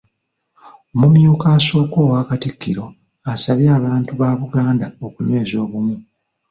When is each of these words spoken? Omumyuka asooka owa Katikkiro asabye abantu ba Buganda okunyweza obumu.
Omumyuka 0.93 1.45
asooka 1.57 1.97
owa 2.05 2.27
Katikkiro 2.29 2.85
asabye 3.33 3.67
abantu 3.77 4.11
ba 4.19 4.29
Buganda 4.39 4.87
okunyweza 5.07 5.55
obumu. 5.65 5.95